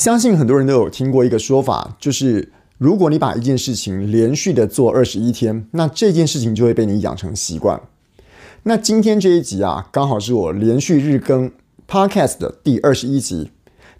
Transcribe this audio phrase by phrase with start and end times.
[0.00, 7.78] 相信很多人都有听过一个说法，就是如果你把一件事情连续的做二十一天，那这件事情就会被你养成习惯。
[8.62, 11.52] 那今天这一集啊，刚好是我连续日更
[11.86, 13.50] Podcast 的第二十一集。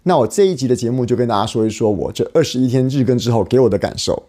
[0.01, 4.23] 那我这一集的节目就跟大家说一说我这二十一天日更之后给我的感受。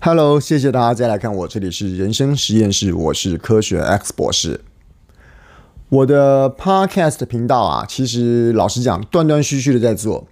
[0.00, 4.62] Hello，谢谢大家再来看我，这里是人生实验室，我是科学 X 博士。
[5.88, 10.26] 我的 Podcast 频道啊，其实老实讲，断断续续的在做。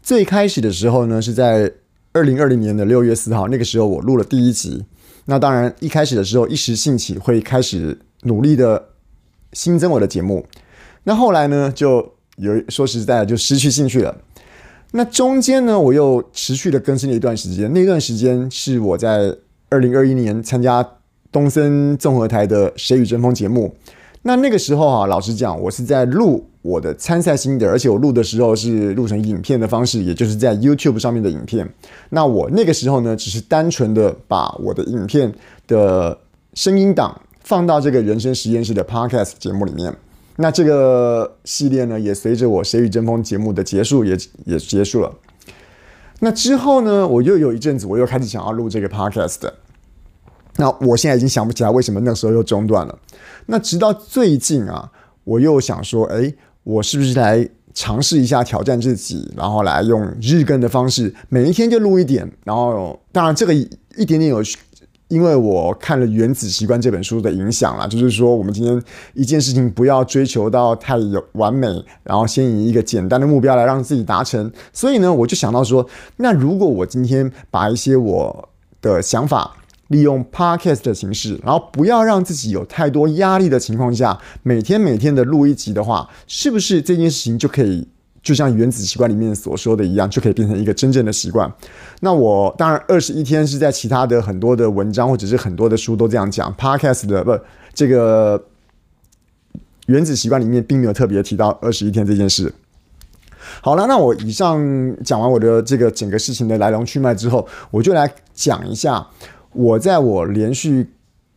[0.00, 1.72] 最开始的时候呢，是在
[2.12, 4.84] 二零二零年的六月四号，那个时候我录了第一集。
[5.24, 8.90] 那当然，一开始的时候一时兴起，会开始努力的
[9.52, 10.46] 新增我的节目。
[11.02, 14.16] 那后来呢，就有说实在的，就失去兴趣了。
[14.92, 17.72] 那中间呢，我又持续的更新了一段时间。
[17.72, 19.36] 那段时间是我在
[19.68, 20.88] 二零二一年参加
[21.32, 23.74] 东森综合台的《谁与争锋》节目。
[24.22, 31.68] 那那个时候啊，老实讲，我是在录我的参赛心得，而且我录的时候是录成影片的方式，也就是在 YouTube 上面的影片。
[32.10, 35.32] 那我那个时候呢，只是单纯的把我的影片
[35.66, 36.16] 的
[36.54, 39.92] 声音档放到这个人生实验室的 Podcast 节目里面。
[40.36, 45.12] 那这个系列呢，也随着我《谁与争锋》节目的结束也，也结束了。
[46.20, 49.52] 那之后呢，我又有一阵子，我又开始想要录这个 Podcast 的。
[50.56, 52.98] 那我现在已经想不起来为什么那时候又中断了。
[53.46, 54.90] 那直到最近啊，
[55.24, 62.30] 我又想说，哎，我是不是来尝试一下挑战自己，然后来用日更的方式，每一天就录一点。
[62.44, 64.42] 然后，当然这个一点点有，
[65.08, 68.80] 因为我看了《原子习惯》这本书的影响啦，就是说我们今天
[69.14, 71.66] 一件事情不要追求到太有完美，
[72.02, 74.52] 然后先以一个简单的目标来让自己达成。
[74.72, 75.84] 所以呢，我就想到说，
[76.16, 78.48] 那如果我今天把一些我
[78.82, 79.56] 的想法。
[79.92, 87.86] 利用 podcast 的形式，然后不要让自己有太多压力的情况下，每天每天的录一集的话，是不是这件事情就可以，
[88.22, 91.52] 就像《原子习惯》里面所说的一样，就可以变成一个真正的习惯？
[92.00, 97.38] 那我当然二十一天是在其他的很多的文章或者是很多的书都这样讲，podcast 的不
[97.74, 98.38] 这个
[99.86, 102.52] 《原子习惯》里面并没有特别提到二十一天这件事。
[103.60, 104.58] 好了，那我以上
[105.04, 109.06] 讲完我的这个整个事情的来龙去脉之后，我就来讲一下。
[109.52, 110.90] 我在我连续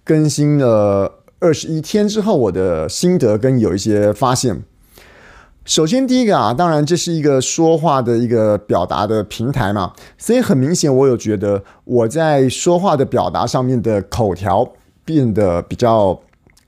[0.03, 4.63] 更新了二十一天之后，我的心得跟有一些发现。
[5.65, 16.21] 首先，第一个啊，当然这是一个说话的一个表达的平台嘛，所以很明显，我有觉得我在说话的表达上面的口条变得比较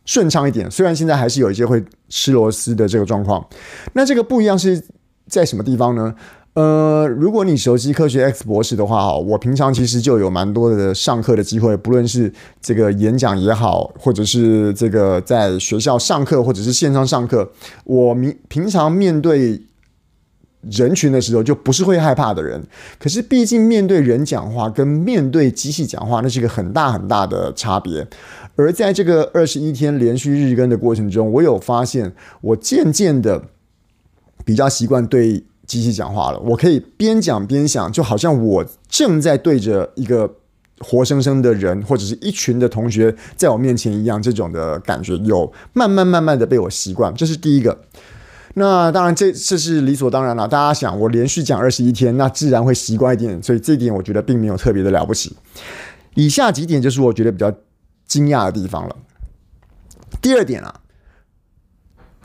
[0.03, 0.69] 顺畅一点。
[0.71, 3.47] 虽然现在还是有一些会吃螺丝的这个状况，
[3.93, 4.83] 那这个不一样是
[5.27, 6.15] 在什么地方呢？
[6.57, 17.51] 呃，如果你熟悉科学 X 博士的话，我平常其实就有蛮多的上课的机会，不论是这个演讲也好，或者是这个在学校上课，或者是线上上课，
[17.83, 19.61] 我平平常面对
[20.61, 22.65] 人群的时候就不是会害怕的人。
[22.97, 28.07] 可是毕竟面对人讲话跟面对机器讲话，那是一个很大很大的差别。
[28.55, 33.43] 而在这个二十一天连续日更的过程中，我有发现，我渐渐的
[34.43, 35.43] 比较习惯对。
[35.67, 40.33] 机器讲话了，我可以边讲边想，就好像我正在对着一个
[40.79, 47.81] 活生生的人，或者是一群的同学在我面前一样，这种的感觉有慢慢慢慢的被我习惯，这是第一个。
[48.53, 50.47] 那当然这，这是理所当然了。
[50.47, 55.35] 大家想，我连续讲二十一天，那自然会习惯一点，所以这一点我觉得并没有特别的了不起。
[56.15, 57.53] 以下几点就是我觉得比较
[58.07, 58.95] 惊讶的地方了。
[60.21, 60.79] 第二点啊，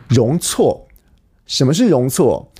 [0.09, 0.86] 容错。
[1.44, 2.50] 什么是容错？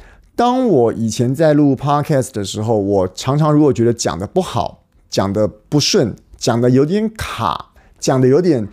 [0.42, 7.70] 当我以前在录 podcast 的时候，我常常如果觉得讲的不好，讲的不顺，讲的有点卡，
[8.00, 8.66] 讲的有点，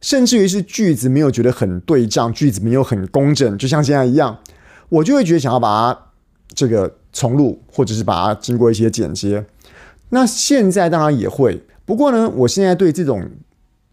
[0.00, 4.38] 甚至于是句子没有觉得很对仗，句子没有很工整，就像现在一样，
[4.88, 6.00] 我就会觉得想要把它
[6.54, 9.44] 这个重录，或者是把它经过一些剪接。
[10.08, 13.28] 那现在当然也会，不过呢，我现在对这种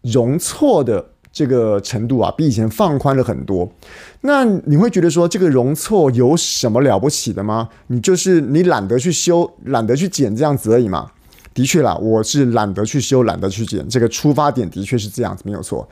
[0.00, 1.10] 容错的。
[1.36, 3.70] 这个程度啊，比以前放宽了很多。
[4.22, 7.68] 那你会觉得说，这个容错有什么了不起的吗？
[7.88, 11.10] 你就是你懒得去修，懒得去剪这样子而已嘛。
[11.52, 13.86] 的确啦，我是懒得去修，懒得去剪。
[13.86, 15.86] 这个出发点的确是这样子，没有错。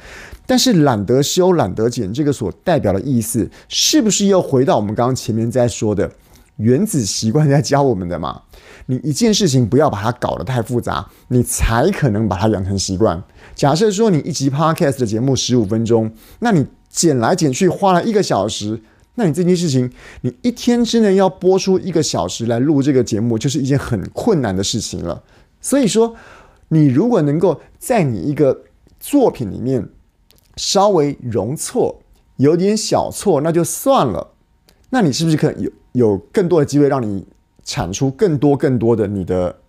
[0.47, 6.11] 但是懒得修，懒得剪，这个所代表的意思，是不是又回到我们刚刚前面在说的
[6.57, 8.43] 原子习惯在教我们的嘛？
[8.87, 13.23] 你一件事情不要把它搞得太复杂，你才可能把它养成习惯。
[13.55, 18.81] 假设说你一集 Podcast 的节目十五分钟，那你剪来剪去花了一个小时，
[19.17, 19.91] 那你这件事情，
[20.21, 25.23] 你一天之内要播出一个小时来录这个节目，就是一件很困难的事情了。
[25.61, 26.15] 所以说，
[26.69, 28.65] 你如果能够在你一个
[29.01, 29.89] 作品里面
[30.57, 32.03] 稍微容错，
[32.37, 34.33] 有点小错那就算了。
[34.91, 37.25] 那你是不是可能有有更多的机会让你
[37.65, 39.61] 产出更多更多的你的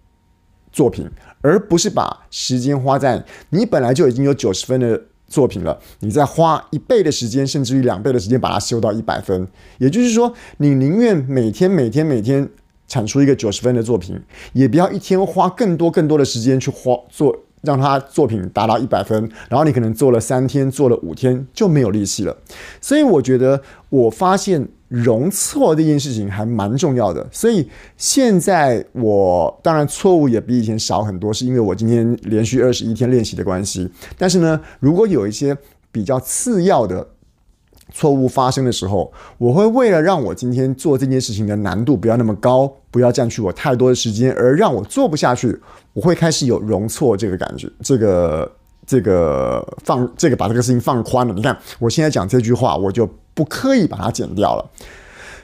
[0.72, 1.10] 作品，
[1.42, 9.48] 而不是把时间花在你本来就已经有九十分的作品了，你再花一倍的时间，甚至于两倍的时间把它修到一百分。
[9.78, 12.50] 也就是说，你宁愿每天每天每天
[12.88, 14.20] 产出一个九十分的作品，
[14.54, 17.45] 也不要一天花更多更多的时间去花做。
[17.66, 22.38] 让他作品达到一百分，然后你可能做了三天，做了五天就没有力气了。
[22.80, 27.28] 所以我觉得，我发现容错这件事情还蛮重要的。
[27.32, 27.68] 所以
[27.98, 33.90] 现在我当然错误也比以前少很多，是因为我今天连续二十一天练习的关系。
[34.18, 35.58] 但是呢，如果有一些
[35.92, 37.08] 比较次要的，
[37.92, 45.58] 错误发生的时候，我会为了让我今天做这件事情的难度不要那么高，不要占据我太多的时间，而让我做不下去，
[45.94, 48.52] 我会开始有容错这个感觉，这个
[48.88, 51.34] 这个放这个把这个事情放宽了。
[51.34, 54.72] 你看，我现在讲这句话，我就不刻意把它剪掉了。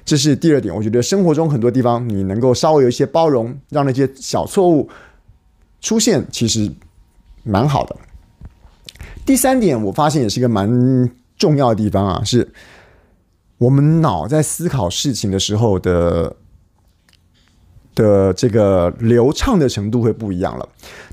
[0.03, 4.89] 这是第二点，我觉得生活中很多地方你能够稍微有一些包容，让那些小错误
[5.79, 6.69] 出现，其实
[7.43, 7.95] 蛮好的。
[9.25, 11.09] 第三点，我发现也是一个蛮。
[11.41, 12.53] 重要的地方啊，是
[13.57, 16.35] 我们脑在思考事情的时候的
[17.95, 20.69] 的这个流畅的程度会不一样了。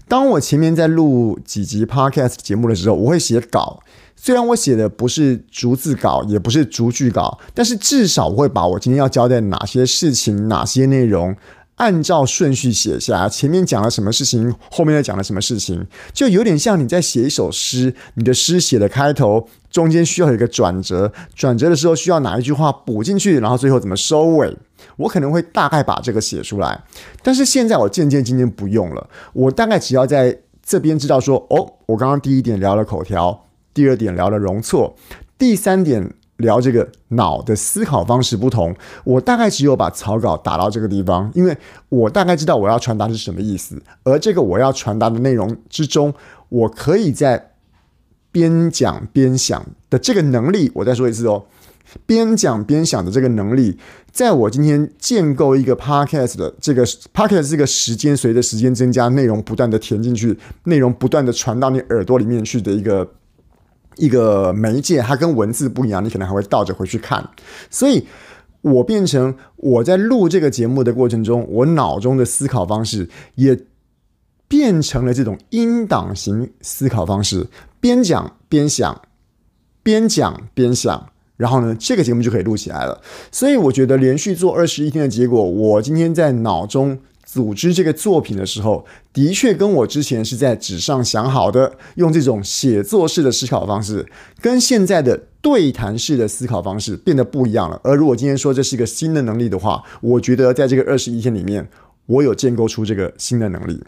[0.07, 3.81] 当我前面在录几集 Podcast 节目的时候，我会写稿，
[4.17, 11.35] 虽然我写的不是逐字稿，也不是逐句稿，但是至少我会把我今天要交代哪些事情、哪些内容。
[11.79, 24.57] 按照顺序写下，前面讲了什么事情，后面又讲了什么事情，就有点像你在写一首诗，你的诗写的开头，中间需要有一个转折，转折的时候需要哪一句话补进去，然后最后怎么收尾，
[24.97, 26.83] 我可能会大概把这个写出来。
[27.23, 34.97] 但是现在我渐渐今天不用了，我大概只要在这边知道说，哦，我刚刚第一点聊了口条，第二点聊了容错，
[35.39, 36.13] 第三点。
[36.39, 38.75] 聊这个脑的思考方式不同，
[39.05, 41.57] 我大概只有把草稿打到这个地方，因为
[41.89, 46.15] 我大概知道我要传达是什么意思，而这个我要传达的内容之中，
[46.49, 47.53] 我可以在
[48.31, 51.45] 边讲边想的这个能力，我再说一次哦，
[52.07, 53.77] 边讲边想的这个能力，
[54.13, 63.11] 在我今天建构一个 podcast 的这个 podcast 这个时间随着时间增加，内容不断的填进去，内容不断的传到你耳朵里面去的一个。
[63.99, 67.29] 一个媒介，它跟文字不一样，你可能还会倒着回去看。
[67.69, 68.07] 所以，
[68.63, 73.59] 我变成我在录这个节目的过程中，我脑中的思考方式也
[74.49, 77.49] 变成了这种音档型思考方式，
[77.81, 79.03] 边讲边想，
[79.83, 83.01] 边讲边想，然后呢，这个节目就可以录起来了。
[83.31, 86.99] 所以，我觉得连续做二十一天的结果，我今天在脑中。
[87.31, 94.07] 组织这个作品的时候，的确跟我之前是在纸上想好的，用这种写作式的思考方式，
[94.41, 97.79] 跟现在的对谈式的思考方式变得不一样了。
[97.85, 101.69] 而如果今天说这是一个新的能力的话，我觉得在这个二十一天里面，
[102.07, 103.85] 我有建构出这个新的能力。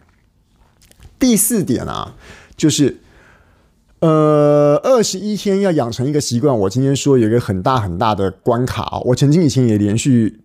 [1.17, 2.15] 第四点啊，
[2.55, 2.99] 就是
[4.01, 6.55] 呃，二十一天要养成一个习惯。
[6.59, 10.41] 我今天说有一个很大很大的关卡，我曾经以前也连续。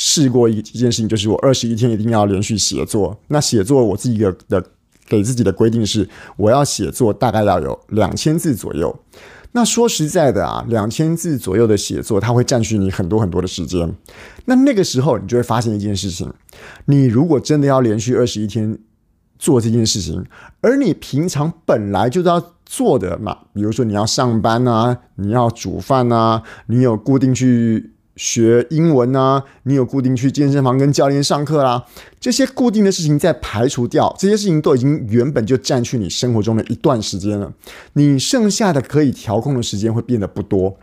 [0.00, 3.18] 试过一一件事情，就是我二十一天一定要连续写作。
[3.26, 4.64] 那写作我自己的的
[5.08, 8.96] 给自己的规定是，我要写作大概要有两千字左右。
[9.50, 13.92] 那说实在的啊，两千字左右的写作，它会占据你很多很多的时间。
[14.44, 16.32] 那那个时候，你就会发现一件事情：
[16.84, 18.78] 你如果真的要连续二十一天
[19.36, 20.24] 做这件事情，
[20.60, 27.94] 而你平常本来就要做的嘛，比如说你要上班啊，你要煮饭啊，你有固定去。
[28.18, 31.86] 学英文啊，你有固定去健身房跟教练上课啦，
[32.18, 37.54] 这些固定的事情再排除掉，这些事情都已经原本就占据你生活中的一段时间了，
[37.92, 40.76] 你剩下的可以调控的时间会变得不多。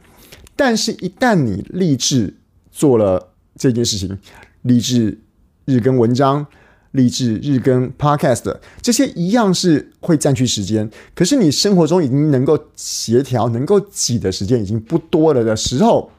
[0.56, 2.36] 但是，一旦你立志
[2.72, 4.18] 做了这件事情，
[4.62, 5.20] 立志
[5.66, 6.48] 日更文章，
[6.92, 10.90] 立志日更 podcast，这些一样是会占据时间。
[11.14, 16.10] 可是，你生活中已经能够协调、能够挤的时间已经不多了的时候。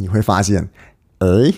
[0.00, 0.68] 你会发现，
[1.18, 1.52] 哎，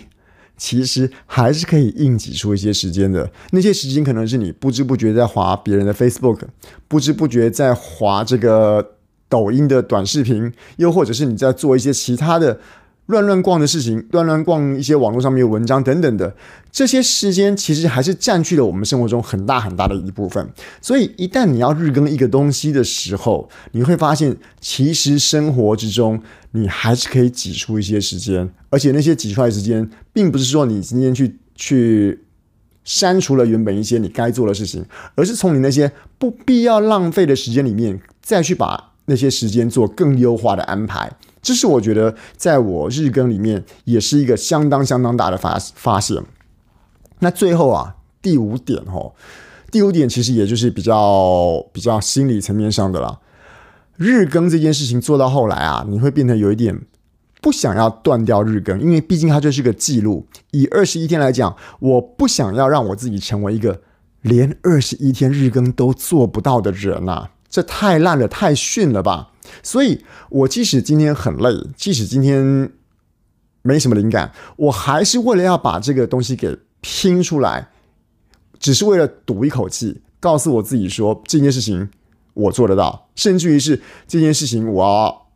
[0.56, 3.30] 其实还是可以硬挤出一些时间的。
[3.52, 6.40] 那些时间可能是你不知不觉在划别人的 Facebook，
[6.88, 8.96] 不知不觉在划这个
[9.28, 12.60] 抖音的短视频，又或者是你在做一些其他的。
[13.06, 16.34] 乱乱逛的事情，乱乱逛一些网络上面的文章等等的，
[16.70, 20.48] 这些时间其实还是占据了我们生活中很大很大的一部分。
[20.80, 32.20] 所以，一旦你要日更一个东西的时候，你会发现，其实生活之中你还是可以挤出一些时间，而且那些挤出来时间，并不是说你今天去去
[32.84, 34.84] 删除了原本一些你该做的事情，
[35.16, 41.12] 而是从你那些不必要浪费的时间里面，再去把那些时间做更优化的安排。
[41.42, 46.22] 这是我觉得在我日更里面也是一个相当相当大的发发现。
[47.18, 49.12] 那最后啊，第五点哦，
[49.70, 53.18] 第五点其实也就是比较比较心理层面上的啦。
[53.96, 56.80] 日更这件事情做到后来啊，你会变得有一点
[57.40, 60.26] 不想要断掉日更，因为毕竟它就是个记录。
[60.52, 63.82] 以二十一天来讲，我不想要让我自己成为一个
[64.20, 69.31] 连二十一天日更都做不到的人呐，这太烂了，太逊了吧！
[69.62, 72.70] 所以，我即使今天很累，即使今天
[73.62, 77.68] 没什么灵感，我还是为了要把这个东西给拼出来，
[78.58, 81.90] 只是为了赌一口气，告诉我自己说这件事情
[82.34, 85.26] 我做得到，甚至于是这件事情我要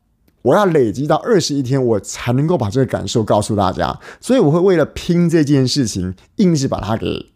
[0.43, 3.99] 我要累积到二十一天，我才能够把这个感受告诉大家。
[4.21, 7.33] 所以，我会为了拼这件事情，硬是把它给。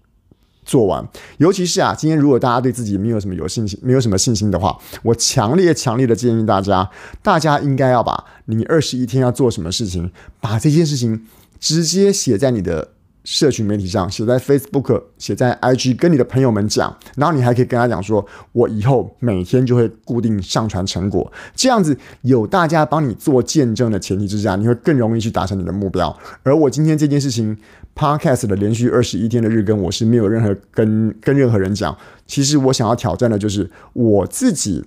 [0.71, 1.05] 做完，
[1.39, 6.89] 尤其是啊，今天如果大家对自己没有什么有信心，没有什么信心的话，我强烈强烈的建议大家，
[7.23, 11.27] 大家应该要把你二十一天要做什么事情，把这件事情
[11.59, 12.91] 直接写在你的。
[13.25, 26.17] 社群媒体上写在 Facebook，写在 IG，跟你的朋友们讲，然后你还可以跟他讲说，我以后每天就会固定上传成果，这样子有大家帮你做见证的前提之下，你会更容易去达成你的目标。
[26.43, 27.57] 而我今天这件事情
[27.95, 31.97] ，Podcast 的连续二十一天的日更，我是没有任何跟跟任何人讲。
[32.27, 34.85] 其实我想要挑战的就是我自己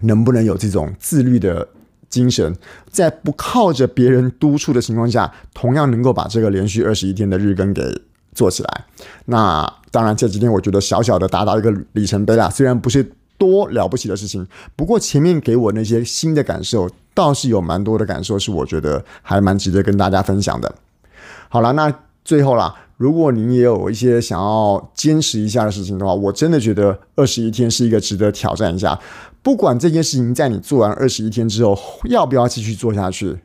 [0.00, 1.68] 能不能有这种自律的。
[2.08, 2.56] 精神
[2.90, 7.82] 在不靠着别人督促的情况下，同样能够把这个连续二十一天的日更给
[8.34, 8.84] 做起来。
[9.26, 14.46] 那当然，这几天我觉得小小的达到一个里程碑啦，虽然不是多了不起的事情，
[14.76, 20.74] 不过前面给我那些新的感受，倒是有蛮多的感受，是我觉得还蛮值得跟大家分享的。
[21.48, 21.92] 好了，那
[22.24, 28.98] 最后啦，如果您也有一些想要坚持一下的事情的话，我真的觉得二十一天是一个值得挑战一下。
[29.42, 33.36] 不管这件事情在你做完二十一天之后要不要继续做下去，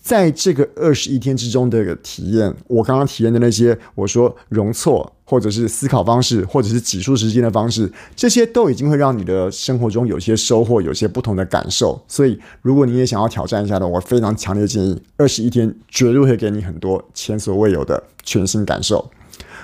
[0.00, 12.02] 在这个二十一天之中的体验，我刚刚体验的那些，我说容错，或者是思考方式，或者是挤出时间的方式，这些都已经会让你的生活中有些收获，有些不同的感受。
[12.08, 19.08] 所以，如果你也想要挑战一下的，我非常强烈建议，二十一天绝对会给你很多前所未有的全新感受。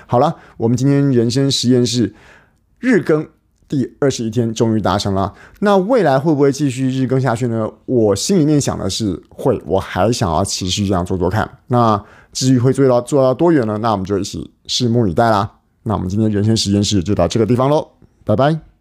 [0.05, 2.15] 好了，我们今天人生实验室
[2.79, 3.27] 日更。
[3.69, 7.69] 第二十一天终于达成了，那未来会不会继续日更下去呢？
[7.85, 11.59] 我心里面想的是会，我还想要持续这样做做看。
[11.67, 13.77] 那至于会做到做到多远呢？
[13.79, 15.56] 那我们就一起拭目以待啦。
[15.87, 17.87] 那我们今天人生实验室就到这个地方喽，
[18.25, 18.76] 拜拜。